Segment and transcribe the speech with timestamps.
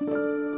[0.00, 0.51] Música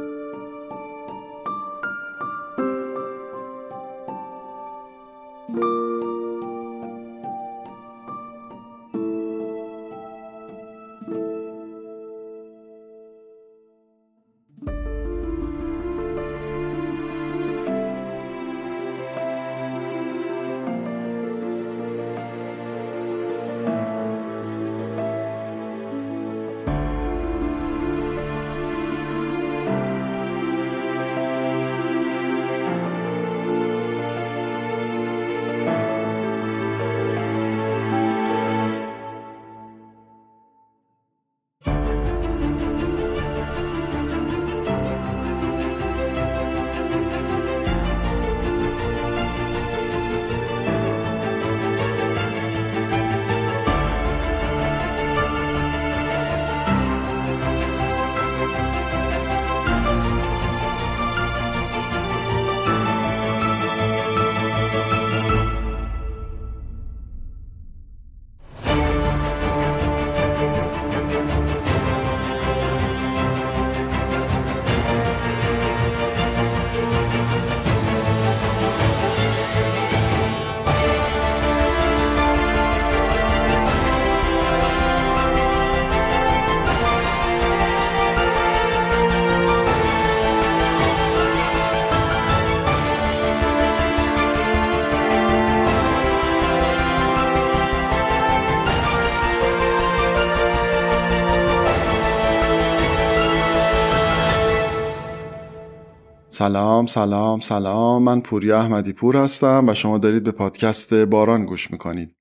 [106.37, 108.03] سلام سلام سلام.
[108.03, 112.15] من پوریا احمدی پور هستم و شما دارید به پادکست باران گوش می‌کنید.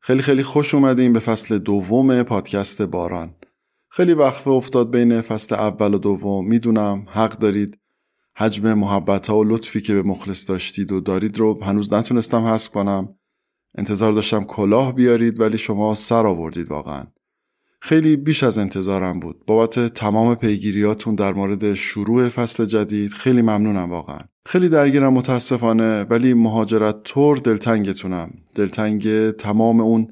[0.00, 3.34] خیلی خیلی خوش اومدیم به فصل دوم پادکست باران.
[3.88, 6.46] خیلی وقفه افتاد بین فصل اول و دوم.
[6.46, 7.78] می‌دونم حق دارید.
[8.36, 12.70] حجم محبت ها و لطفی که به مخلص داشتید و دارید رو هنوز نتونستم حذف
[12.70, 13.08] کنم.
[13.78, 17.04] انتظار داشتم کلاه بیارید ولی شما سر آوردید واقعا.
[17.80, 19.36] خیلی بیش از انتظارم بود.
[19.46, 24.18] بابت تمام پیگیریاتون در مورد شروع فصل جدید خیلی ممنونم واقعا.
[24.46, 28.30] خیلی درگیرم متاسفانه ولی مهاجرت طور دلتنگتونم.
[28.54, 30.08] دلتنگ تمام اون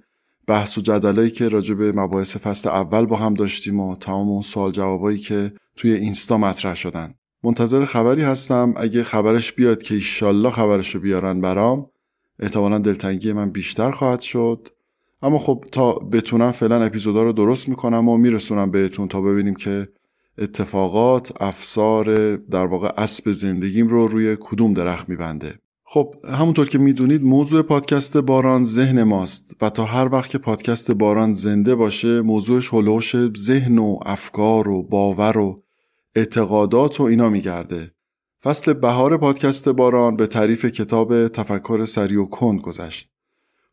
[0.47, 4.42] بحث و جدلایی که راجع به مباحث فصل اول با هم داشتیم و تمام اون
[4.42, 7.14] سوال جوابایی که توی اینستا مطرح شدن.
[7.44, 8.75] منتظر خبری هستم.
[8.76, 11.86] اگه خبرش بیاد که ایشالله خبرشو بیارن برام
[12.38, 14.69] احتمالا دلتنگی من بیشتر خواهد شد.
[15.24, 19.88] اما خب تا بتونم فعلا اپیزودا رو درست می‌کنم و میرسونم بهتون تا ببینیم که
[20.38, 25.54] اتفاقات افسار در واقع اسب زندگیم رو روی کدوم درخت میبنده.
[25.84, 30.90] خب همونطور که می‌دونید موضوع پادکست باران ذهن ماست و تا هر وقت که پادکست
[30.90, 35.56] باران زنده باشه موضوعش هلوش ذهن و افکار و باور و
[36.14, 37.90] اعتقادات و اینا میگرده.
[38.42, 43.13] فصل بهار پادکست باران به تعریف کتاب تفکر سری و کند گذشت.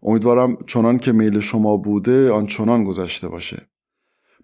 [0.04, 3.68] امیدوارم چنان که میل شما بوده آن چنان گذشته باشه.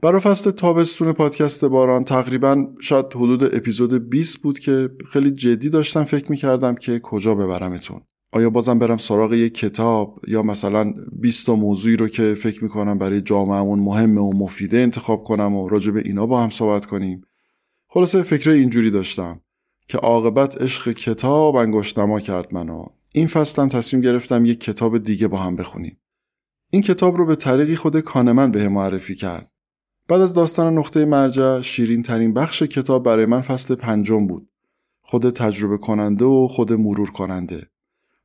[0.01, 6.03] برای فصل تابستون پادکست باران تقریبا شاید حدود اپیزود 20 بود که خیلی جدی داشتم
[6.03, 8.01] فکر می‌کردم که کجا ببرمتون
[8.31, 12.97] آیا بازم برم سراغ یک کتاب یا مثلا 20 تا موضوعی رو که فکر می‌کنم
[12.97, 17.21] برای جامعهمون مهمه و مفیده انتخاب کنم و راجع به اینا با هم صحبت کنیم؟
[17.87, 19.41] خلاصه فکر اینجوری داشتم
[19.87, 22.85] که عاقبت عشق کتاب انگشت نما کرد منو.
[23.17, 25.99] این فصلم تصمیم گرفتم یک کتاب دیگه با هم بخونیم.
[26.69, 29.51] این کتاب رو به طریقی خود کانمن به معرفی کرد.
[30.07, 34.49] بعد از داستان نقطه مرجع شیرین ترین بخش کتاب برای من فصل پنجم بود.
[35.01, 37.67] خود تجربه کننده و خود مرور کننده.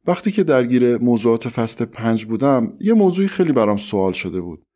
[0.06, 4.66] وقتی که درگیر موضوعات فصل پنج بودم یه موضوعی خیلی برام سوال شده بود.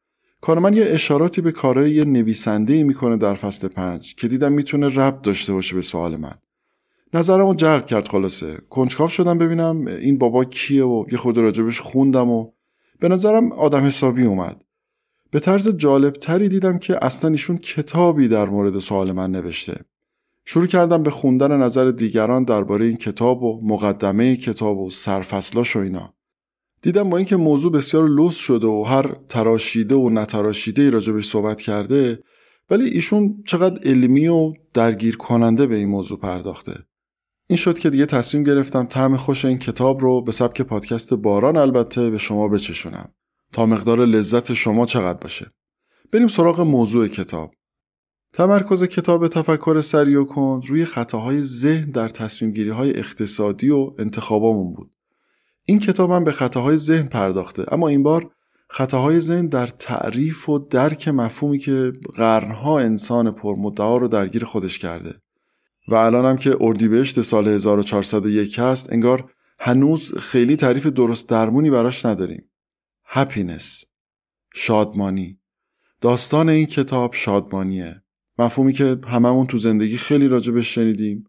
[0.40, 4.88] کارمن یه اشاراتی به کارهای یه نویسنده ای می‌کنه در فصل پنج که دیدم می‌تونه
[4.88, 6.34] ربط داشته باشه به سوال من.
[7.14, 8.58] نظرمو جلب کرد خلاصه.
[8.70, 12.50] کنجکاو شدم ببینم این بابا کیه و یه خود راجبش خوندم و
[13.00, 14.64] به نظرم آدم حسابی اومد.
[15.30, 19.84] به طرز جالب تری دیدم که اصلا ایشون کتابی در مورد سوال من نوشته.
[20.44, 25.78] شروع کردم به خوندن نظر دیگران درباره این کتاب و مقدمه کتاب و سرفصلاش و
[25.78, 26.14] اینا.
[26.82, 31.60] دیدم با اینکه موضوع بسیار لوس شده و هر تراشیده و نتراشیده ای راجبش صحبت
[31.60, 32.22] کرده
[32.70, 36.86] ولی ایشون چقدر علمی و درگیر کننده به این موضوع پرداخته.
[37.48, 41.56] این شد که دیگه تصمیم گرفتم طعم خوش این کتاب رو به سبک پادکست باران
[41.56, 43.08] البته به شما بچشونم.
[43.52, 45.50] تا مقدار لذت شما چقدر باشه.
[46.12, 47.54] بریم سراغ موضوع کتاب.
[48.32, 53.94] تمرکز کتاب تفکر سری و کن روی خطاهای ذهن در تصمیم گیری های اقتصادی و
[53.98, 54.90] انتخابامون بود.
[55.64, 58.30] این کتاب هم به خطاهای ذهن پرداخته اما این بار
[58.70, 65.14] خطاهای ذهن در تعریف و درک مفهومی که قرنها انسان پرمدعا رو درگیر خودش کرده.
[65.88, 72.06] و الان هم که اردیبهشت سال 1401 هست انگار هنوز خیلی تعریف درست درمونی براش
[72.06, 72.50] نداریم.
[73.04, 73.84] هپینس
[74.54, 75.40] شادمانی.
[76.00, 78.02] داستان این کتاب شادمانیه.
[78.38, 81.24] مفهومی که هممون تو زندگی خیلی راجبش شنیدیم.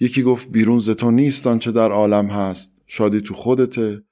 [0.00, 4.02] یکی گفت بیرون زتون نیست آنچه در عالم هست شادی تو خودته.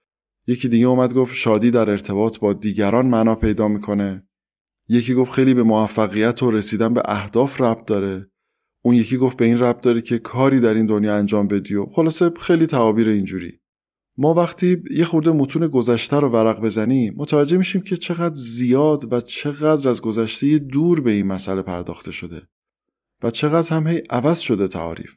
[0.46, 4.26] یکی دیگه اومد گفت شادی در ارتباط با دیگران معنا پیدا می‌کنه.
[4.88, 8.31] یکی گفت خیلی به موفقیت و رسیدن به اهداف ربط داره.
[8.82, 11.87] اون یکی گفت به این ربط داره که کاری در این دنیا انجام بدی و
[11.87, 13.58] خلاصه خیلی تعابیر اینجوری.
[14.19, 19.20] ما وقتی یه خورده متون گذشته رو ورق بزنیم متوجه میشیم که چقدر زیاد و
[19.20, 22.43] چقدر از گذشته دور به این مسئله پرداخته شده
[23.23, 25.14] و چقدر هم هی عوض شده تعاریف.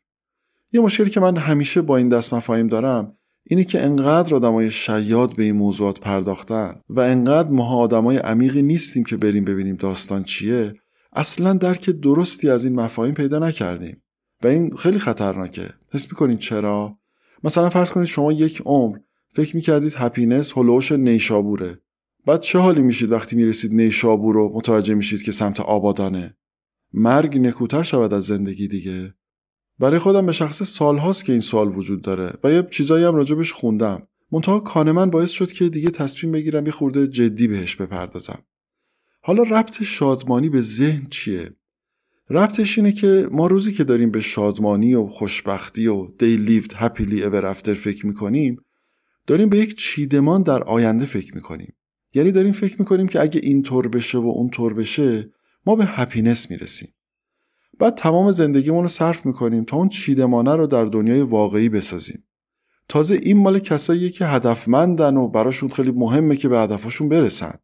[0.71, 5.35] یه مشکلی که من همیشه با این دست مفاهیم دارم اینه که انقدر آدمای شیاد
[5.35, 10.73] به این موضوعات پرداختن و انقدر ماها آدمای عمیقی نیستیم که بریم ببینیم داستان چیه
[11.15, 14.01] اصلا درک درستی از این مفاهیم پیدا نکردیم.
[14.43, 15.69] و این خیلی خطرناکه.
[15.91, 16.97] حس می‌کنین چرا؟
[17.43, 18.97] مثلا فرض کنید شما یک عمر
[19.29, 21.79] فکر می‌کردید هپینس هلوش نیشابوره.
[22.25, 26.37] بعد چه حالی میشید وقتی می‌رسید نیشابور رو متوجه میشید که سمت آبادانه؟
[26.93, 29.13] مرگ نکوتر شود از زندگی دیگه.
[29.79, 33.53] برای خودم به شخص سالهاست که این سوال وجود داره و یه چیزایی هم راجبش
[33.53, 34.07] خوندم.
[34.31, 38.39] منتها کانمن باعث شد که دیگه تصمیم بگیرم یه خورده جدی بهش بپردازم.
[39.27, 41.51] حالا ربط شادمانی به ذهن چیه؟
[42.29, 47.21] ربطش اینه که ما روزی که داریم به شادمانی و خوشبختی و they lived happily
[47.21, 48.57] ever after فکر می‌کنیم
[49.27, 51.73] داریم به یک چیدمان در آینده فکر می‌کنیم.
[52.13, 55.31] یعنی داریم فکر می‌کنیم که اگه این طور بشه و اون طور بشه
[55.65, 56.93] ما به هپینس می‌رسیم.
[57.79, 62.23] بعد تمام زندگیمون رو صرف می‌کنیم تا اون چیدمانه رو در دنیای واقعی بسازیم.
[62.89, 67.59] تازه این مال کساییه که هدفمندن و براشون خیلی مهمه که به هدفشون برسن.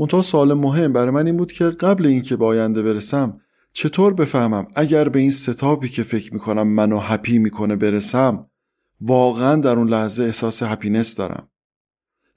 [0.00, 3.40] منتها سوال مهم برای من این بود که قبل اینکه به آینده برسم
[3.72, 8.46] چطور بفهمم اگر به این ستاپی که فکر می‌کنم منو هپی می‌کنه برسم
[9.00, 11.48] واقعا در اون لحظه احساس هپینس دارم؟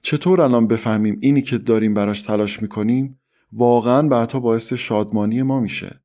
[0.02, 3.20] چطور الان بفهمیم اینی که داریم براش تلاش می‌کنیم
[3.52, 6.00] واقعا بعدها باعث شادمانی ما میشه؟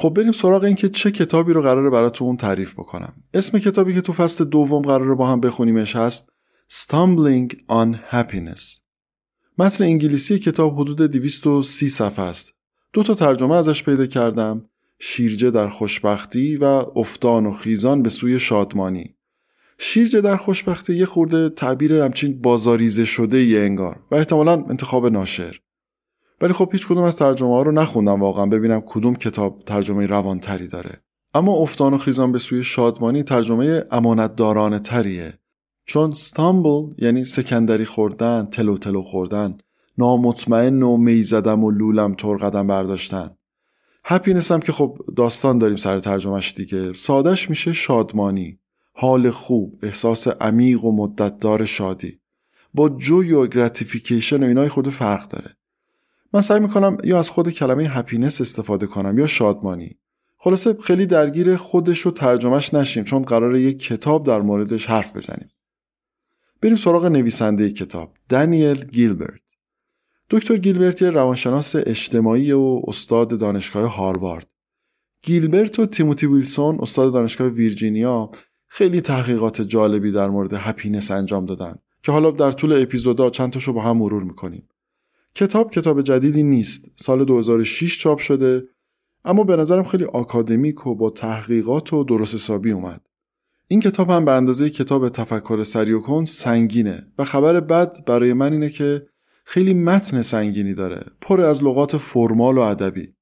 [0.00, 3.12] خب بریم سراغ این که چه کتابی رو قراره براتون تعریف بکنم.
[3.34, 6.32] اسم کتابی که تو فصل دوم قراره با هم بخونیمش هست
[6.72, 8.78] Stumbling on Happiness.
[9.58, 12.54] متن انگلیسی کتاب حدود 230 صفحه است.
[12.92, 14.64] دو تا ترجمه ازش پیدا کردم
[14.98, 16.64] شیرجه در خوشبختی و
[16.96, 19.14] افتان و خیزان به سوی شادمانی.
[19.78, 25.60] شیرجه در خوشبختی یه خورده تعبیر همچین بازاریزه شده یه انگار و احتمالا انتخاب ناشر.
[26.40, 28.46] ولی خب هیچ کدوم از ترجمه ها رو نخوندم واقعا.
[28.46, 31.02] ببینم کدوم کتاب ترجمه روانتری داره.
[31.34, 35.38] اما افتان و خیزان به سوی شادمانی ترجمه امانتدارانه تریه.
[35.84, 39.58] چون ستامبل یعنی سکندری خوردن تلو تلو خوردن
[39.98, 43.30] نامطمئن و می زدم و لولم تر قدم برداشتن.
[44.04, 46.92] هپینس هم که خب داستان داریم سر ترجمهش دیگه.
[46.92, 48.58] سادش میشه شادمانی.
[48.92, 52.20] حال خوب احساس عمیق و مدتدار شادی.
[52.74, 55.57] با joy و gratification و اینای خود فرق داره.
[56.32, 59.98] من سعی می‌کنم یا از خود کلمه happiness استفاده کنم یا شادمانی.
[60.36, 65.48] خلاصه خیلی درگیر خودش و ترجمهش نشیم چون قرار یک کتاب در موردش حرف بزنیم.
[66.62, 69.40] بریم سراغ نویسنده کتاب دانیل گیلبرت.
[70.30, 74.46] دکتر گیلبرت یه روانشناس اجتماعی و استاد دانشگاه هاروارد.
[75.22, 78.30] گیلبرت و تیموتی ویلسون استاد دانشگاه ویرجینیا
[78.66, 83.72] خیلی تحقیقات جالبی در مورد هپینس انجام دادن که حالا در طول اپیزودا چند تاشو
[83.72, 84.68] با هم مرور می‌کنیم.
[85.38, 86.90] کتاب کتاب جدیدی نیست.
[86.96, 88.68] سال 2006 چاپ شده
[89.24, 93.00] اما به نظرم خیلی آکادمیک و با تحقیقات و درست حسابی اومد.
[93.68, 98.52] این کتاب هم به اندازه کتاب تفکر سریع کن سنگینه و خبر بد برای من
[98.52, 99.06] اینه که
[99.44, 103.14] خیلی متن سنگینی داره پر از لغات فرمال و ادبی.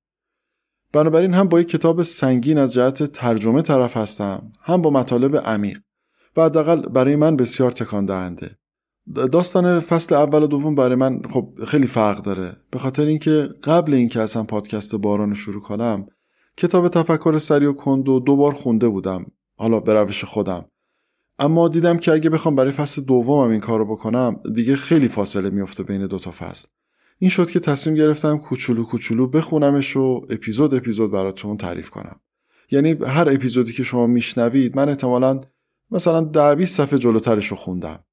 [0.92, 5.78] بنابراین هم با یک کتاب سنگین از جهت ترجمه طرف هستم هم با مطالب عمیق
[6.37, 8.58] و حداقل برای من بسیار تکان دهنده
[9.14, 12.56] داستان فصل اول و دوم برای من خب خیلی فرق داره.
[12.70, 16.06] به خاطر اینکه قبل اینکه اصلا پادکست باران رو شروع کنم
[16.56, 19.26] کتاب تفکر سری و کند و دو بار خونده بودم.
[19.58, 20.64] حالا به روش خودم.
[21.38, 25.82] اما دیدم که اگه بخوام برای فصل دومم این کارو بکنم دیگه خیلی فاصله میفته
[25.82, 26.68] بین دو تا فصل.
[27.18, 32.20] این شد که تصمیم گرفتم کوچولو کوچولو بخونمش و اپیزود اپیزود براتون تعریف کنم.
[32.70, 35.40] یعنی هر اپیزودی که شما میشنوید من احتمالا
[35.90, 38.04] مثلا ده 20 صفحه جلوترش رو خوندم.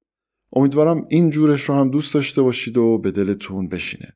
[0.54, 4.14] امیدوارم این جورش رو هم دوست داشته باشید و به دلتون بشینه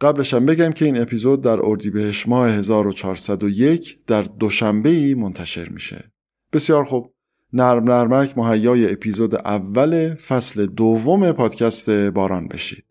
[0.00, 6.12] قبلش هم بگم که این اپیزود در اردیبهشت ماه 1401 در دوشنبه ای منتشر میشه.
[6.52, 7.14] بسیار خوب.
[7.52, 12.84] نرم نرمک مهیای اپیزود اول فصل دوم پادکست باران بشید.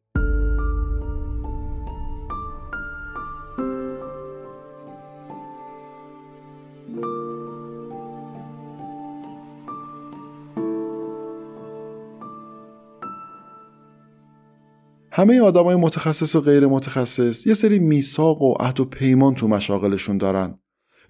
[15.16, 20.18] همه آدمای متخصص و غیر متخصص یه سری میثاق و عهد و پیمان تو مشاغلشون
[20.18, 20.60] دارن.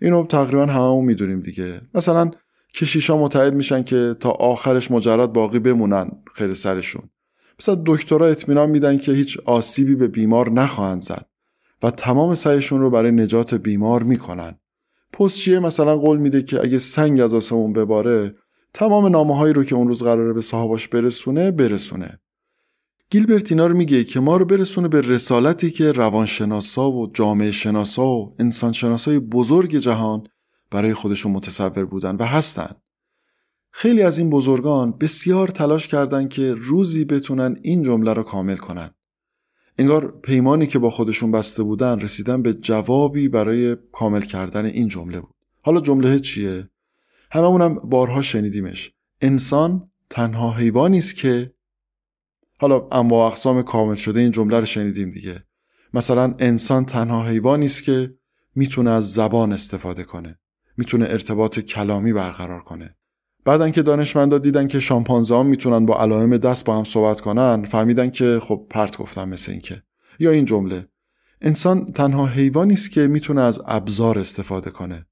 [0.02, 1.82] اینو تقریبا هممون می‌دونیم دیگه.
[1.94, 2.32] مثلا
[2.76, 7.10] کشیشا متحد میشن که تا آخرش مجرد باقی بمونن خیر سرشون.
[7.60, 11.26] مثلا دکترها اطمینان میدن که هیچ آسیبی به بیمار نخواهند زد
[11.84, 14.60] و تمام سعیشون رو برای نجات بیمار می‌کنن.
[15.14, 18.36] پستچیه مثلا قول میده که اگه سنگ از آسمون بباره
[18.74, 22.20] تمام نامه هایی رو که اون روز قراره به صاحباش برسونه برسونه.
[23.10, 28.08] گیلبرت اینا رو میگه که ما رو برسونه به رسالتی که روانشناسا و جامعه شناسا
[28.08, 30.28] و انسانشناسای بزرگ جهان
[30.72, 32.76] برای خودشون متصور بودن و هستن.
[33.72, 38.90] خیلی از این بزرگان بسیار تلاش کردند که روزی بتونن این جمله رو کامل کنن.
[39.78, 45.20] انگار پیمانی که با خودشون بسته بودن رسیدن به جوابی برای کامل کردن این جمله
[45.22, 45.36] بود.
[45.62, 46.70] حالا جمله چیه؟
[47.32, 48.92] هممونم بارها شنیدیمش.
[49.22, 51.54] انسان تنها حیوانی است که
[52.64, 55.44] حالا انواع اقسام کامل شده این جمله رو شنیدیم دیگه.
[55.94, 58.14] مثلا انسان تنها حیوانی است که
[58.56, 60.40] می‌تونه از زبان استفاده کنه.
[60.78, 62.96] می‌تونه ارتباط کلامی برقرار کنه.
[63.46, 68.10] بعدن که دانشمندا دیدن که شامپانزه می‌تونن با علائم دست با هم صحبت کنن فهمیدن
[68.10, 69.84] که خب پرت گفتم مثل این که
[70.20, 70.88] یا این جمله.
[71.42, 75.06] انسان تنها حیوانی است که می‌تونه از ابزار استفاده کنه.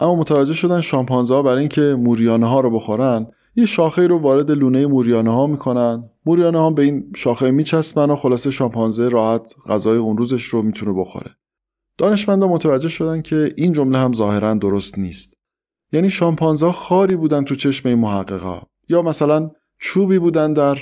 [0.00, 3.26] اما متوجه شدن شامپانزه برای اینکه موریانه ها رو بخورن
[3.58, 6.10] یه شاخه رو وارد لونه موریانه ها می‌کنن.
[6.26, 10.92] موریانه ها به این شاخه میچسبن و خلاصه شامپانزه راحت غذای اون روزش رو می‌تونه
[10.92, 11.30] بخوره.
[11.98, 15.36] دانشمندا متوجه شدن که این جمله هم ظاهرا درست نیست.
[15.92, 20.78] یعنی شامپانزه خاری بودن تو چشم این محققا یا مثلا چوبی بودن در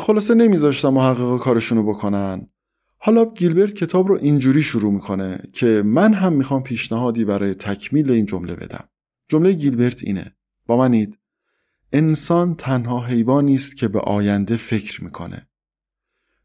[0.00, 2.48] خلاصه نمیذاشتن محققا کارشونو بکنن.
[2.98, 8.26] حالا گیلبرت کتاب رو اینجوری شروع می‌کنه که من هم می‌خوام پیشنهادی برای تکمیل این
[8.26, 8.84] جمله بدم.
[9.28, 10.36] جمله گیلبرت اینه.
[10.66, 11.18] با منید
[11.92, 15.48] انسان تنها حیوانی است که به آینده فکر می‌کنه.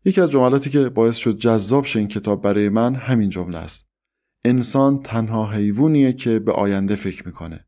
[0.05, 3.87] یکی از جملاتی که باعث شد جذاب شه این کتاب برای من همین جمله است.
[4.45, 7.65] انسان تنها حیوانیه که به آینده فکر می‌کنه.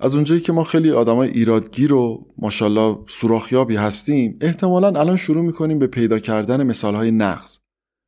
[0.00, 5.78] از اونجایی که ما خیلی آدمای ایرادگیر و ماشاءالله سوراخیابی هستیم احتمالا الان شروع می‌کنیم
[5.78, 7.58] به پیدا کردن مثالهای نقص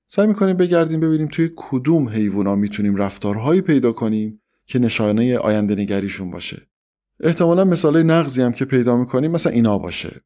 [0.09, 6.31] سعی می‌کنیم بگردیم ببینیم توی کدوم حیوونا می‌تونیم رفتارهایی پیدا کنیم که نشانه آینده نگریشون
[6.31, 6.70] باشه
[7.23, 10.21] احتمالا مثال نقضی هم که پیدا می‌کنیم مثلا اینا باشه.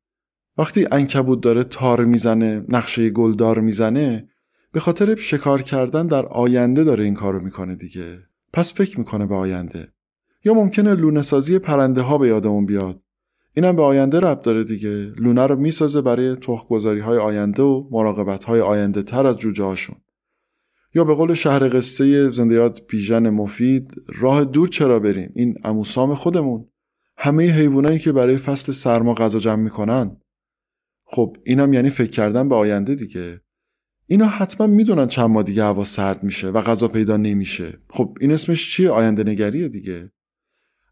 [0.58, 4.28] وقتی انکبوت داره تار می‌زنه نقشه گلدار می‌زنه
[4.72, 8.18] به خاطر شکار کردن در آینده داره این کارو می‌کنه دیگه.
[8.52, 9.88] پس فکر می‌کنه به آینده.
[10.44, 13.00] یا ممکنه لونه سازی پرنده ها به یادمون بیاد.
[13.56, 15.12] اینم به آینده رب داره دیگه.
[15.18, 19.64] لونه رو می‌سازه برای تخم گذاری های آینده و مراقبت های آینده تر از جوجه
[19.64, 19.96] هاشون.
[20.94, 26.68] یا به قول شهر قصه زندیات بیژن مفید راه دور چرا بریم؟ این اموسام خودمون.
[27.24, 30.16] همه حیوانایی که برای فصل سرما غذا جمع می‌کنن.
[31.04, 33.40] خب اینم یعنی فکر کردن به آینده دیگه.
[34.06, 37.78] اینا حتما می‌دونن چند ماه دیگه هوا سرد میشه و غذا پیدا نمیشه.
[37.90, 40.10] خب این اسمش چیه؟ آینده نگریه دیگه.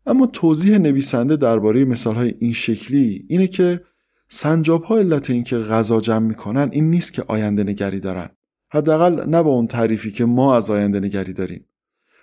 [0.07, 3.81] اما توضیح نویسنده درباره مثال های این شکلی اینه که
[4.29, 8.29] سنجاب ها علت اینکه غذا جمع می‌کنن این نیست که آینده نگری دارن.
[8.71, 11.67] حداقل نه با اون تعریفی که ما از آینده نگری داریم.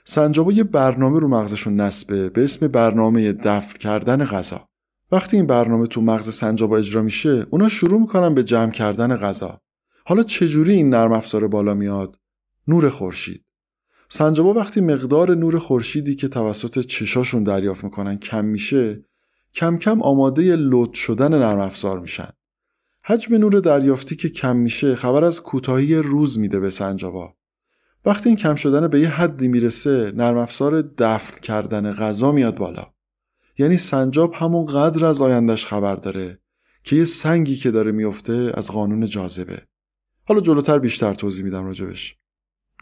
[0.10, 4.68] سنجابا یه برنامه رو مغزشون نصبه به اسم برنامه دفع کردن غذا.
[5.12, 9.62] وقتی این برنامه تو مغز سنجابا اجرا میشه اونا شروع می‌کنن به جمع کردن غذا.
[10.06, 12.20] حالا چجوری این نرم افزار بالا میاد؟
[12.68, 13.46] نور خورشید.
[14.10, 19.06] سنجابا وقتی مقدار نور خورشیدی که توسط چشاشون دریافت می‌کنن کم میشه
[19.54, 22.30] کم کم آماده لود شدن نرم افزار میشن.
[23.04, 27.38] حجم نور دریافتی که کم میشه خبر از کوتاهی روز میده به سنجابا
[28.06, 32.94] وقتی این کم شدن به یه حدی می‌رسه نرم افزار دفن کردن غذا میاد بالا.
[33.58, 36.39] یعنی سنجاب همون قدر از آیندهش خبر داره
[36.84, 39.62] که یه سنگی که داره میفته از قانون جاذبه.
[40.27, 42.15] حالا جلوتر بیشتر توضیح میدم راجبش.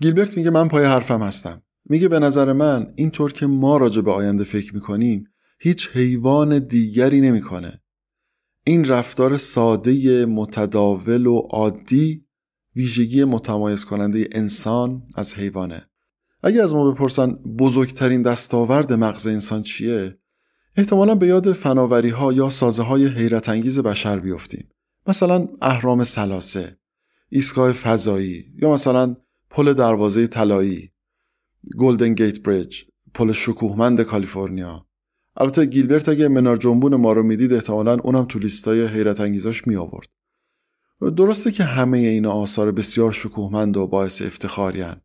[0.01, 1.61] گیلبرت میگه من پای حرفم هستم.
[1.89, 7.21] میگه به نظر من اینطور که ما راجع به آینده فکر می‌کنیم هیچ حیوان دیگری
[7.21, 7.81] نمی‌کنه.
[8.63, 12.26] این رفتار ساده متداول و عادی
[12.77, 15.89] ویژگی متمایز کننده انسان از حیوانه.
[16.43, 17.27] اگه از ما بپرسن
[17.59, 20.17] بزرگترین دستاورد مغز انسان چیه
[20.75, 24.69] احتمالا به یاد فناوری ها یا سازه های حیرت انگیز بشر بیفتیم.
[25.07, 26.77] مثلا اهرام سلاسه
[27.29, 29.15] ایستگاه فضایی یا مثلا
[29.49, 30.91] پل دروازه طلایی
[31.77, 32.81] گلدن گیت بریج
[33.13, 34.87] پل شکوهمند کالیفرنیا.
[35.37, 39.75] البته گیلبرت اگه منار جنبون ما رو می‌دید احتمالا اونم تو لیستای حیرت انگیزاش می
[39.75, 40.07] آورد
[41.01, 45.01] درسته که همه این آثار بسیار شکوهمند و باعث افتخاریان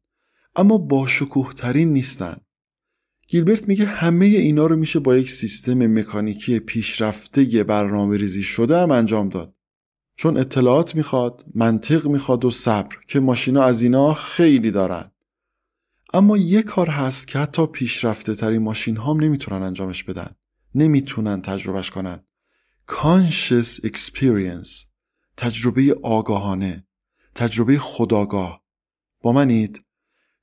[0.56, 2.36] اما با شکوه ترین نیستن.
[3.28, 8.90] گیلبرت میگه همه اینا رو میشه با یک سیستم مکانیکی پیشرفته برنامه ریزی شده هم
[8.90, 9.54] انجام داد.
[10.16, 15.10] چون اطلاعات می‌خواد منطق می‌خواد و صبر که ماشینا از اینا خیلی دارن.
[16.14, 20.30] اما یه کار هست که حتی پیشرفته ترین ماشین هم نمی‌تونن انجامش بدن.
[20.74, 22.24] نمی‌تونن تجربهش کنن.
[22.88, 24.91] Conscious experience.
[25.42, 26.86] تجربه آگاهانه
[27.34, 28.64] تجربه خداگاه.
[29.20, 29.84] با منید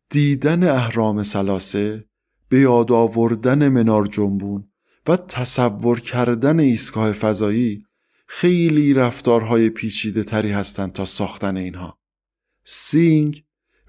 [0.10, 2.10] دیدن اهرام سلاسه
[2.50, 4.72] به یاد آوردن منار جنبون
[5.08, 7.84] و تصور کردن ایستگاه فضایی
[8.28, 12.00] خیلی رفتارهای پیچیده تری هستند تا ساختن اینها.
[12.68, 13.36] Seeing,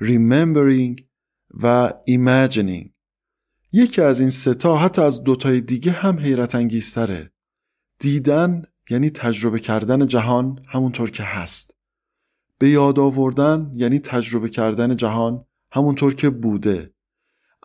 [0.00, 1.02] remembering
[1.50, 2.90] و imagining.
[3.72, 7.32] یکی از این ستا حتی از دوتای دیگه هم حیرت انگیزتره.
[7.98, 11.74] دیدن یعنی تجربه کردن جهان همونطور که هست.
[12.58, 16.94] به یاد آوردن یعنی تجربه کردن جهان همونطور که بوده.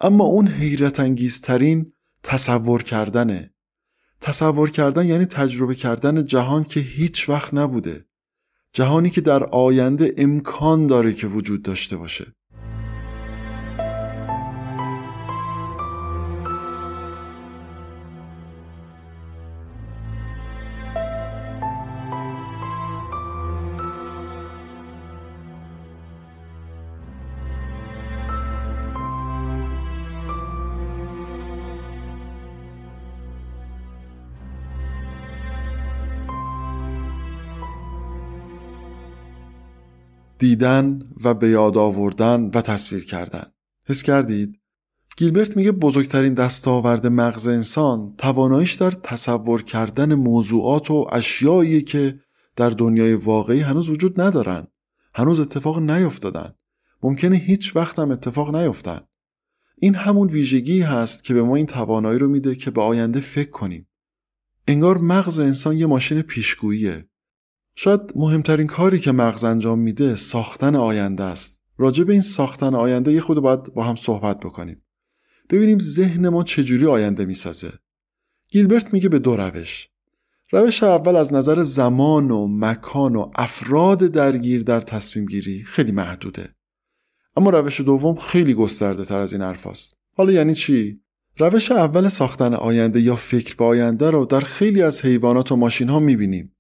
[0.02, 3.54] اما اون حیرت انگیزترین تصور کردنه.
[4.22, 8.06] تصور کردن یعنی تجربه کردن جهان که هیچ وقت نبوده.
[8.74, 12.26] جهانی که در آینده امکان داره که وجود داشته باشه.
[40.46, 43.44] دیدن و به یاد آوردن و تصویر کردن.
[43.88, 44.60] حس کردید؟
[45.18, 52.20] گیلبرت میگه بزرگترین دستاورد مغز انسان تواناییش در تصور کردن موضوعات و اشیایی که
[52.56, 54.68] در دنیای واقعی هنوز وجود ندارن.
[55.14, 56.54] هنوز اتفاق نیفتادن
[57.04, 59.00] ممکنه هیچ وقت هم اتفاق نیفتن
[59.78, 63.50] این همون ویژگی هست که به ما این توانایی رو میده که به آینده فکر
[63.50, 63.88] کنیم.
[64.68, 67.10] انگار مغز انسان یه ماشین پیشگوییه.
[67.76, 71.62] شاید مهمترین کاری که مغز انجام میده ساختن آینده است.
[71.78, 74.82] راجع به این ساختن آینده یه خود باید با هم صحبت بکنیم.
[75.50, 77.74] ببینیم ذهن ما چجوری آینده می‌سازه.
[78.50, 79.90] گیلبرت میگه به دو روش.
[80.52, 86.56] روش اول از نظر زمان و مکان و افراد درگیر در تصمیم گیری خیلی محدوده.
[87.38, 89.98] اما روش دوم خیلی گسترده تر از این حرفاست.
[90.18, 91.02] حالا یعنی چی؟
[91.38, 95.90] روش اول ساختن آینده یا فکر به آینده رو در خیلی از حیوانات و ماشین
[95.90, 96.55] ها می‌بینیم.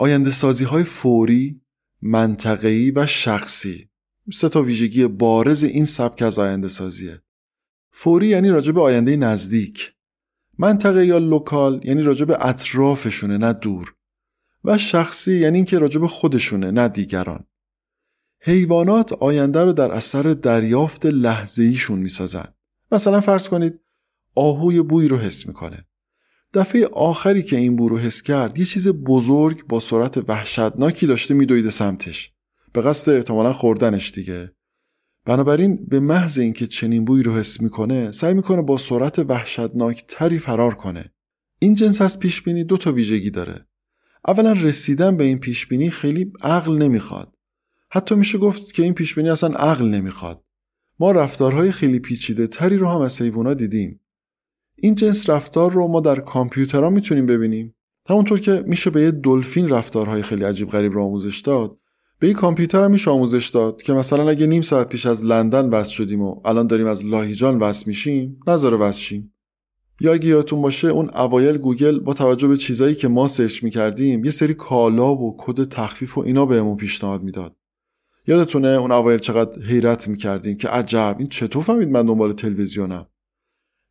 [0.00, 1.60] آینده سازی های فوری،
[2.02, 3.90] منطقه‌ای و شخصی
[4.32, 7.22] سه تا ویژگی بارز این سبک از آینده سازیه.
[7.92, 9.92] فوری یعنی راجع به آینده نزدیک.
[10.58, 13.94] منطقه یا لوکال یعنی راجع به اطرافشونه نه دور.
[14.64, 17.44] و شخصی یعنی اینکه راجع به خودشونه نه دیگران.
[18.40, 22.54] حیوانات آینده رو در اثر دریافت لحظه ایشون می‌سازن.
[22.92, 23.80] مثلا فرض کنید
[24.34, 25.84] آهوی بوی رو حس می‌کنه.
[26.54, 31.70] دفعه آخری که این بو حس کرد یه چیز بزرگ با سرعت وحشتناکی داشته میدویده
[31.70, 32.32] سمتش.
[32.72, 34.52] به قصد احتمالا خوردنش دیگه.
[35.24, 40.38] بنابراین به محض اینکه چنین بوی رو حس می‌کنه سعی می‌کنه با سرعت وحشتناک تری
[40.38, 41.12] فرار کنه.
[41.58, 43.66] این جنس از پیش بینی دو تا ویژگی داره.
[44.28, 47.36] اولا رسیدن به این پیش بینی خیلی عقل نمی‌خواد.
[47.90, 50.44] حتی میشه گفت که این پیش بینی اصلا عقل نمی‌خواد.
[50.98, 54.00] ما رفتارهای خیلی پیچیده تری رو هم از حیوونا دیدیم.
[54.80, 57.74] این جنس رفتار رو ما در کامپیوترها می‌تونیم ببینیم.
[58.08, 61.76] همونطور که میشه به یه دلفین رفتارهای خیلی عجیب غریب رو آموزش داد
[62.18, 65.68] به این کامپیوتر هم میشه آموزش داد که مثلا اگه نیم ساعت پیش از لندن
[65.68, 69.34] وصل شدیم و الان داریم از لاهیجان وصل میشیم نذاره وصل شیم.
[70.00, 74.24] یا اگه یادتون باشه اون اوایل گوگل با توجه به چیزایی که ما search می‌کردیم
[74.24, 77.56] یه سری کالا و کد تخفیف و اینا بهمون پیشنهاد می‌داد.
[78.26, 83.06] یادتونه اون اوایل چقدر حیرت می‌کردیم که عجب این چطور فهمید من دنبال تلویزیونم؟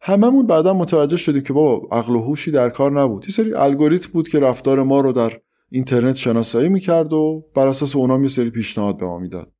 [0.01, 3.25] هممون بعدا متوجه شدیم که بابا عقل و هوشی در کار نبود.
[3.25, 7.95] یه سری الگوریتم بود که رفتار ما رو در اینترنت شناسایی می‌کرد و بر اساس
[7.95, 9.53] اونا یه سری پیشنهاد به ما می‌داد.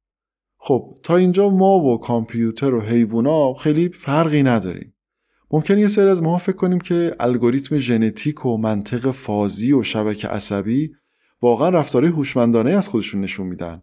[0.57, 4.95] خب تا اینجا ما و کامپیوتر و حیوونا خیلی فرقی نداریم.
[5.51, 10.27] ممکن یه سری از ما فکر کنیم که الگوریتم ژنتیک و منطق فازی و شبکه
[10.27, 10.91] عصبی
[11.41, 13.81] واقعا رفتارهای هوشمندانه از خودشون نشون میدن.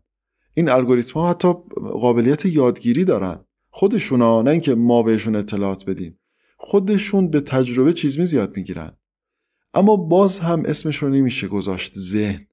[0.54, 1.52] این الگوریتم ها حتی
[2.00, 3.44] قابلیت یادگیری دارن.
[3.70, 6.18] خودشونا نه اینکه ما بهشون اطلاعات بدیم.
[6.56, 8.96] خودشون به تجربه چیز می زیاد می‌گیرن.
[9.74, 12.46] اما باز هم اسمش رو نمیشه گذاشت ذهن.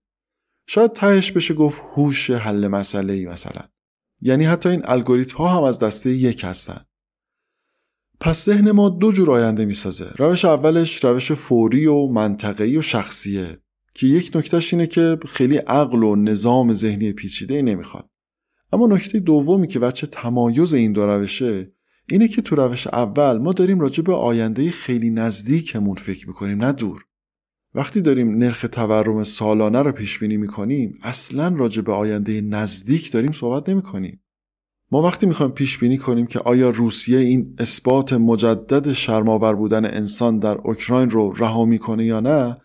[0.68, 3.62] شاید تهش بشه گفت هوش حل مسئله ای مثلا.
[4.22, 6.86] یعنی حتی این الگوریتم ها هم از دسته یک هستن.
[8.20, 10.12] پس ذهن ما دو جور آینده می‌سازه.
[10.18, 13.60] روش اولش روش فوری و منطقه‌ای و شخصیه
[13.94, 18.10] که یک نکتهش اینه که خیلی عقل و نظام ذهنی پیچیده نمی‌خواد.
[18.72, 21.73] اما نکته دومی که بچه تمایز این دو روشه
[22.10, 26.72] اینه که تو روش اول ما داریم راجع به آینده خیلی نزدیکمون فکر می‌کنیم نه
[26.72, 27.06] دور.
[27.76, 33.32] وقتی داریم نرخ تورم سالانه رو پیش بینی می‌کنیم اصلا راجع به آینده نزدیک داریم
[33.32, 34.24] صحبت نمی‌کنیم.
[34.92, 40.40] ما وقتی می‌خوایم پیش بینی کنیم که آیا روسیه این اثبات مجدد شرماور بودن انسان
[40.40, 42.58] در اوکراین رو رها می‌کنه یا نه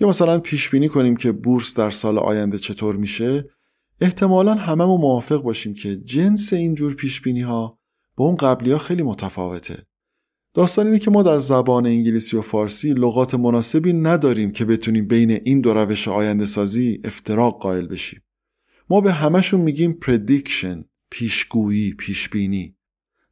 [0.00, 3.44] یا مثلا پیش بینی کنیم که بورس در سال آینده چطور میشه
[4.00, 7.78] احتمالا هممون موافق باشیم که جنس اینجور پیش بینی ها
[8.16, 9.86] با اون قبلی ها خیلی متفاوته.
[10.54, 15.30] داستان اینه که ما در زبان انگلیسی و فارسی لغات مناسبی نداریم که بتونیم بین
[15.30, 18.22] این دو روش آینده سازی افتراق قائل بشیم.
[18.90, 22.76] ما به همشون میگیم پردیکشن پیشگویی پیشبینی.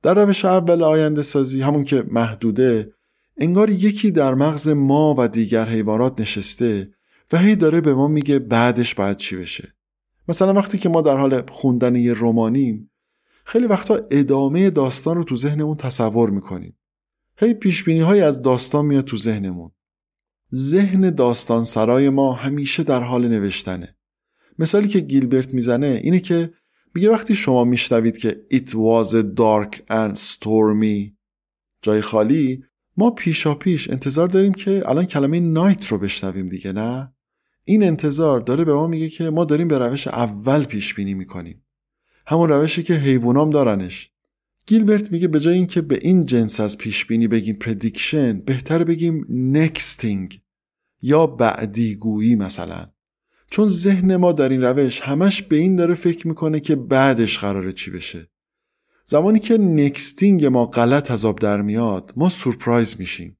[0.02, 2.92] در روش اول آینده سازی همون که محدوده
[3.36, 6.94] انگار یکی در مغز ما و دیگر حیوانات نشسته
[7.32, 9.74] و هی داره به ما میگه بعدش باید چی بشه.
[10.28, 12.90] مثلا وقتی که ما در حال خوندن یه رمانیم
[13.44, 16.78] خیلی وقتا ادامه داستان رو تو ذهنمون تصور می‌کنیم.
[17.38, 19.70] هی پیشبینی های از داستان میاد تو ذهنمون.
[20.54, 23.96] ذهن داستان سرای ما همیشه در حال نوشتنه.
[24.58, 26.52] مثالی که گیلبرت می‌زنه اینه که
[26.94, 31.14] میگه وقتی شما میشنوید که it was dark and stormy
[31.82, 32.64] جای خالی
[32.96, 37.14] ما پیشا پیش انتظار داریم که الان کلمه night رو بشنویم دیگه نه؟
[37.64, 41.63] این انتظار داره به ما میگه که ما داریم به روش اول پیش بینی می‌کنیم.
[42.26, 44.10] همون روشی که حیوانام دارنش.
[44.66, 49.26] گیلبرت میگه به جای اینکه به این جنس از پیش بینی بگیم prediction بهتر بگیم
[49.28, 50.40] nexting
[51.02, 52.86] یا بعدی گویی مثلا.
[53.50, 57.72] چون ذهن ما در این روش همش به این داره فکر می‌کنه که بعدش قراره
[57.72, 58.30] چی بشه.
[59.06, 63.38] زمانی که نکستینگ ما غلط از آب در میاد ما سورپرایز میشیم.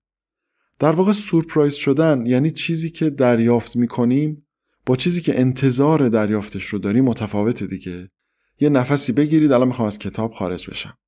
[0.79, 4.47] در واقع سورپرایز شدن یعنی چیزی که دریافت می‌کنیم
[4.87, 8.11] با چیزی که انتظار دریافتش رو داریم متفاوته دیگه.
[8.61, 10.99] یه نفسی بگیرید الان می‌خوام از کتاب خارج بشم.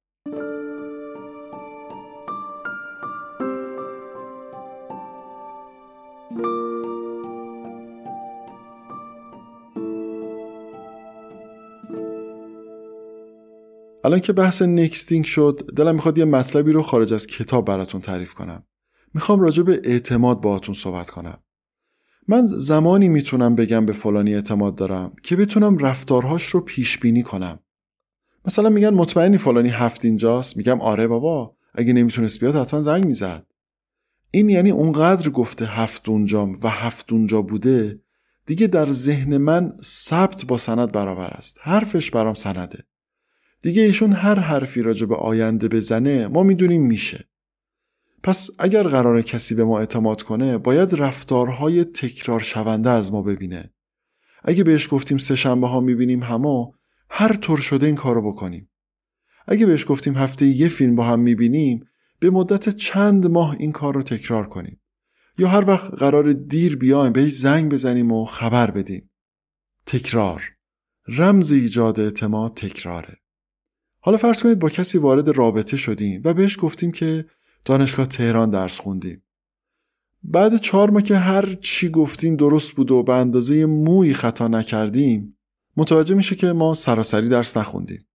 [14.05, 18.35] الان که بحث نکستینگ شد دلم می‌خواد یه مطلبی رو خارج از کتاب براتون تعریف
[18.35, 18.63] کنم.
[19.15, 21.39] می‌خوام راجع به اعتماد باهاتون صحبت کنم.
[22.29, 27.59] من زمانی می‌تونم بگم به فلانی اعتماد دارم که بتونم رفتارهاش رو پیش بینی کنم.
[28.45, 30.57] مثلا میگن مطمئنی فلانی هفت اینجاست.
[30.57, 31.57] میگم آره بابا.
[31.75, 33.47] اگه نمی‌تونست بیاد حتما زنگ می‌زد.
[34.31, 38.01] این یعنی اونقدر گفته هفت اونجام و هفت اونجا بوده
[38.47, 41.59] دیگه در ذهن من ثبت با سند برابر است.
[41.61, 42.85] حرفش برام سنده.
[43.62, 47.29] دیگه ایشون هر حرفی راجع به آینده بزنه ما می‌دونیم میشه.
[48.27, 53.73] پس اگر قرار کسی به ما اعتماد کنه باید رفتارهای تکرار شونده از ما ببینه.
[54.45, 56.73] اگه بهش گفتیم سه شنبه ها می‌بینیم همو
[57.11, 58.71] هر طور شده این کارو بکنیم.
[59.47, 63.95] اگه بهش گفتیم هفته یه فیلم با هم می‌بینیم به مدت چند ماه این کار
[63.95, 64.81] رو تکرار کنیم.
[65.39, 69.11] یا هر وقت قرار دیر بیایم بهش زنگ بزنیم و خبر بدیم.
[69.87, 70.43] تکرار.
[71.09, 73.17] رمز ایجاد اعتماد تکراره.
[74.01, 77.27] حالا فرض کنید با کسی وارد رابطه شدیم و بهش گفتیم که
[77.66, 79.22] دانشگاه تهران درس خوندیم.
[80.22, 85.38] بعد چهار ماه که هر چی گفتیم درست بود و به اندازه موی خطا نکردیم
[85.76, 88.07] متوجه میشه که ما سراسری درس نخوندیم.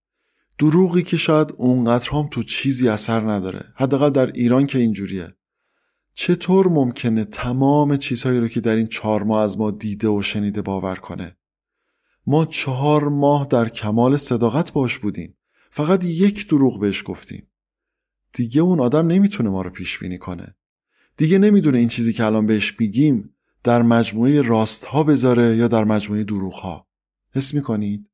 [0.60, 3.66] دروغی که شاید اونقدر هم تو چیزی اثر نداره.
[3.76, 5.36] حداقل در ایران که اینجوریه.
[6.14, 10.62] چطور ممکنه تمام چیزهایی رو که در این چهار ماه از ما دیده و شنیده
[10.62, 11.38] باور کنه؟
[12.28, 15.38] ما چهار ماه در کمال صداقت باش بودیم.
[15.72, 17.51] فقط یک دروغ بهش گفتیم
[18.34, 20.56] دیگه اون آدم نمی‌تونه ما رو پیش بینی کنه.
[21.18, 25.84] دیگه نمی‌دونه این چیزی که الان بهش میگیم در مجموعه راست ها بذاره یا در
[25.84, 26.88] مجموعه دروغ ها
[27.34, 28.10] حس می‌کنید؟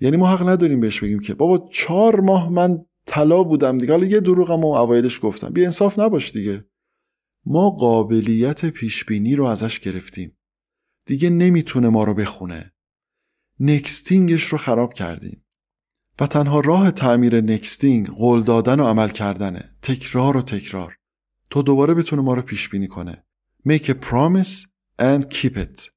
[0.00, 3.92] یعنی ما حق نداریم بهش بگیم که بابا چهار ماه من طلا بودم دیگه.
[3.92, 5.52] حالا یه دروغم و اوایلش گفتم.
[5.52, 6.64] بی انصاف نباش دیگه.
[7.46, 10.38] ما قابلیت پیش بینی رو ازش گرفتیم.
[11.06, 12.72] دیگه نمی‌تونه ما رو بخونه.
[13.60, 15.44] نکستینگش رو خراب کردیم.
[16.20, 19.76] و تنها راه تعمیر نکستینگ قول دادن و عمل کردنه.
[19.82, 20.96] تکرار و تکرار.
[21.50, 23.24] تو دوباره بتونه ما رو پیش بینی کنه.
[23.68, 24.66] Make a promise
[25.02, 25.90] and keep it.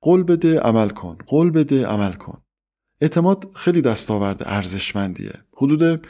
[0.00, 1.18] قول بده عمل کن.
[1.26, 2.42] قول بده عمل کن.
[3.00, 5.32] اعتماد خیلی دستاورد ارزشمندیه.
[5.56, 6.06] حدود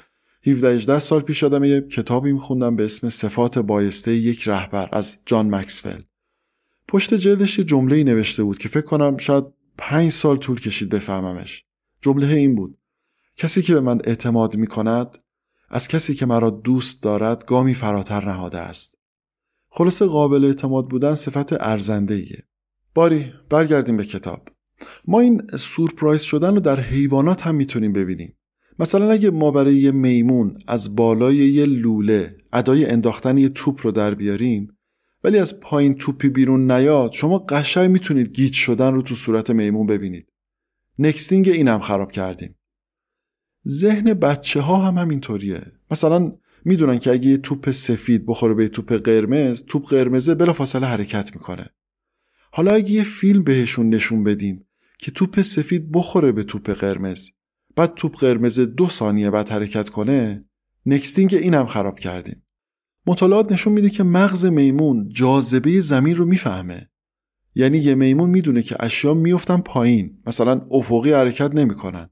[0.46, 5.18] 17 18 سال پیش آدم یه کتابی میخوندم به اسم صفات بایسته یک رهبر از
[5.26, 6.02] جان مکسول.
[6.88, 9.44] پشت جلدش یه جمله نوشته بود که فکر کنم شاید
[9.78, 11.64] 5 سال طول کشید بفهممش.
[12.02, 12.78] جمله این بود.
[13.36, 15.18] کسی که به من اعتماد می کند
[15.70, 18.94] از کسی که مرا دوست دارد گامی فراتر نهاده است.
[19.68, 22.44] خلاصه قابل اعتماد بودن صفت ارزنده ایه.
[22.94, 24.48] باری برگردیم به کتاب.
[25.06, 28.36] ما این سورپرایز شدن رو در حیوانات هم می‌تونیم ببینیم.
[28.78, 33.90] مثلا اگه ما برای یه میمون از بالای یه لوله ادای انداختن یه توپ رو
[33.90, 34.78] در بیاریم
[35.24, 39.86] ولی از پایین توپی بیرون نیاد شما قشنگ می‌تونید گیج شدن رو تو صورت میمون
[39.86, 40.28] ببینید.
[40.98, 42.54] nexting اینم خراب کردیم.
[43.68, 45.72] ذهن بچه ها هم همینطوریه.
[45.90, 46.32] مثلا
[46.64, 51.66] می‌دونن که اگه یه توپ سفید بخوره به توپ قرمز توپ قرمزه بلافاصله حرکت می‌کنه.
[52.52, 54.66] حالا اگه یه فیلم بهشون نشون بدیم
[54.98, 57.30] که توپ سفید بخوره به توپ قرمز
[57.76, 60.44] بعد توپ قرمز دو ثانیه بعد حرکت کنه
[60.86, 62.42] nexting اینم خراب کردیم.
[63.06, 66.90] مطالعات نشون میده که مغز میمون جاذبه زمین رو می‌فهمه.
[67.54, 72.10] یعنی یه میمون می‌دونه که اشیا میفتن پایین مثلا افقی حرکت نمی‌کنن.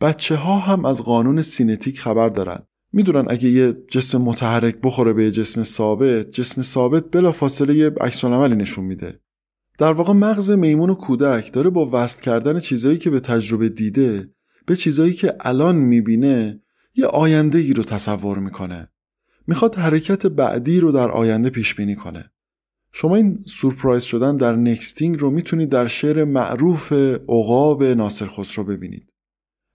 [0.00, 2.58] بچه ها هم از قانون سینتیک خبر دارن.
[2.92, 7.92] می‌دونن اگه یه جسم متحرک بخوره به یه جسم ثابت جسم ثابت بلا فاصله یه
[8.00, 9.20] عکس نشون میده.
[9.78, 14.30] در واقع مغز میمون و کودک داره با وصل کردن چیزایی که به تجربه دیده
[14.66, 16.60] به چیزایی که الان می‌بینه
[16.94, 18.88] یه آینده ای رو تصور می‌کنه.
[19.46, 22.30] می‌خواد حرکت بعدی رو در آینده پیش بینی کنه.
[22.92, 26.92] شما این سورپرایز شدن در نکستینگ رو می‌تونید در شعر معروف
[27.28, 29.12] عقاب ناصر خسرو ببینید.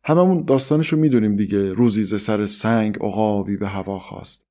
[0.03, 1.73] هممون داستانشو می‌دونیم دیگه.
[1.73, 4.47] روزی ز سر سنگ عقابی به هوا خواست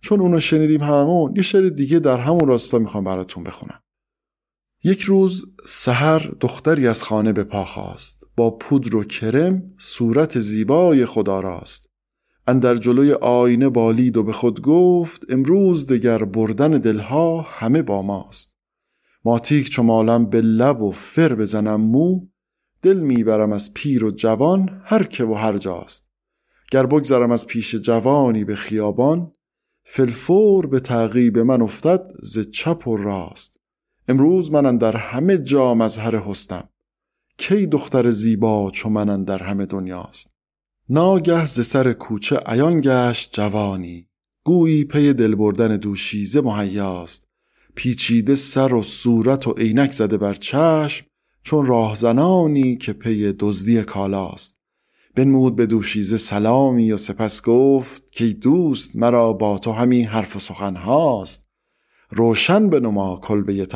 [0.00, 3.82] چون اونو شنیدیم هممون یه شعر دیگه در همون راستا می‌خوام براتون بخونم.
[4.84, 11.06] یک روز سحر دختری از خانه به پا خواست با پودر و کرم صورت زیبای
[11.06, 11.90] خدا راست.
[12.46, 18.58] اندر جلوی آینه بالید و به خود گفت امروز دگر بردن دلها همه با ماست.
[19.24, 22.26] ماتیک چو مالم به لب و فر بزنم مو
[22.82, 26.10] دل می‌برم از پیر و جوان هر که و هر جاست.
[26.70, 29.32] گر بگذرم از پیش جوانی به خیابان
[29.84, 33.60] فلفور به تعقیب من افتد ز چپ و راست.
[34.08, 36.68] امروز من در همه جا مظهر هستم
[37.38, 40.34] کی دختر زیبا چو من در همه دنیاست.
[40.88, 44.08] ناگه ز سر کوچه عیان گشت جوانی.
[44.44, 47.28] گویی پی دل بردن دوشیزه مهیاست.
[47.74, 51.06] پیچیده سر و صورت و عینک زده بر چشم.
[51.42, 54.60] چون راهزنانی که پی دزدی کالاست.
[55.14, 60.38] بنمود به دوشیزه سلامی و سپس گفت که دوست مرا با تو همین حرف و
[60.38, 61.50] سخن هاست.
[62.10, 63.66] روشن به نما کلبه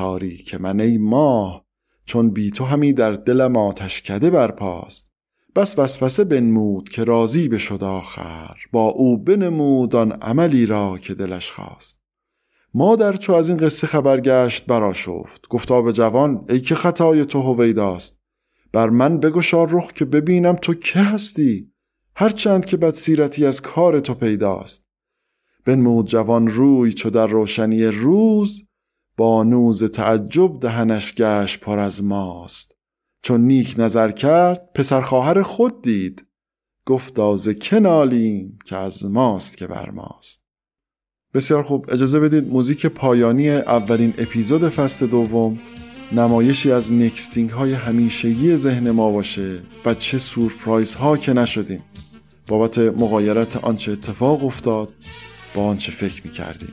[0.45, 1.65] که من ای ماه
[2.05, 5.15] چون بی تو همی در دلم آتش کده برپاست.
[5.57, 11.51] بس وسوسه بنمود که راضی بشد آخر با او بنمود آن عملی را که دلش
[11.51, 12.04] خواست.
[12.77, 17.43] مادر چو از این قصه خبر گشت براشفت گفتا به جوان ای که خطای تو
[17.43, 18.21] هویداست.
[18.73, 21.73] بر من بگشار رخ که ببینم تو که هستی.
[22.17, 24.89] هرچند که بد سیرتی از کار تو پیداست.
[25.65, 28.69] بنمود جوان روی چو در روشنی روز.
[29.17, 32.79] با نوز تعجب دهنش گشت پر از ماست.
[33.23, 36.27] چون نیک نظر کرد پسر خواهر خود دید.
[36.87, 40.44] گفتا ز کنالیم که از ماست که بر ماست.
[41.35, 41.87] بسیار خوب.
[41.89, 45.59] اجازه بدید موزیک پایانی اولین اپیزود فصل دوم
[46.13, 51.83] نمایشی از نکستینگ های همیشگی ذهن ما باشه و چه سورپرایز ها که نشدیم.
[52.47, 54.93] بابت مقایرت آنچه اتفاق افتاد
[55.55, 56.73] با آنچه فکر می کردیم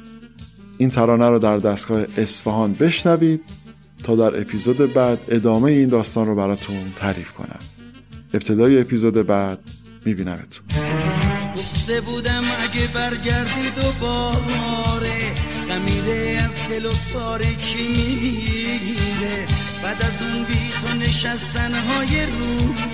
[0.78, 3.42] این ترانه رو در دستگاه اصفهان بشنوید
[4.04, 7.60] تا در اپیزود بعد ادامه این داستان رو براتون تعریف کنم.
[8.34, 9.60] ابتدای اپیزود بعد
[10.06, 10.66] میبینمتون.
[11.56, 12.42] گفته بودم
[13.12, 15.36] برگردی دوباره
[15.68, 19.48] خمیره از دل و تاره کی می‌گیره
[19.84, 22.26] بعد از اون بی تو نشستن های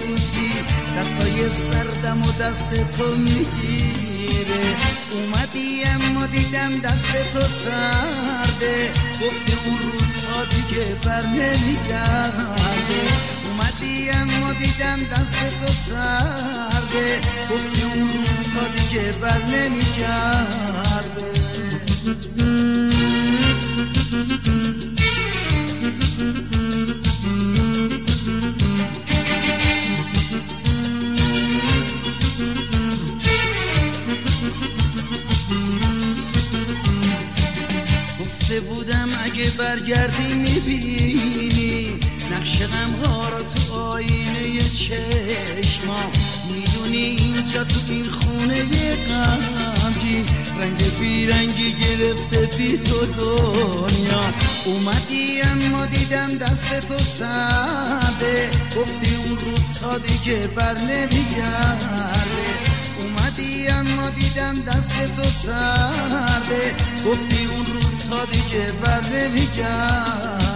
[0.08, 0.52] روزی
[0.98, 4.76] دستای سردم و دست تو می‌گیره
[5.12, 8.92] اومدی اما دیدم دست تو سرده.
[9.22, 13.17] گفتی اون روزها دیگه بر نمیگرده.
[18.98, 20.37] دیگه بر نمیگرده
[50.98, 54.24] رنگ بیرنگی گرفته بی تو دنیا.
[54.66, 58.50] اومدی اما دیدم دست تو سرده.
[58.78, 62.48] گفتی اون روزها دیگه بر نمیگرده.
[63.02, 66.76] اومدی اما دیدم دست تو سرده.
[67.06, 70.47] گفتی اون روزها دیگه بر نمیگرده.